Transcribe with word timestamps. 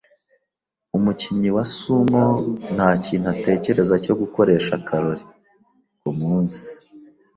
Umukinnyi 0.97 1.49
wa 1.55 1.65
sumo 1.75 2.23
ntakintu 2.73 3.27
atekereza 3.33 3.95
cyo 4.03 4.13
gukoresha 4.21 4.73
karori. 4.87 5.23
kumunsi. 5.99 6.63